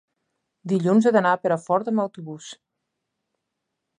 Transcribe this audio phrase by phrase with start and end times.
[0.71, 2.49] dilluns he d'anar a Perafort amb autobús.